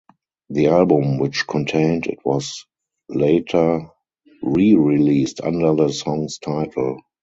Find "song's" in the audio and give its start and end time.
5.93-6.39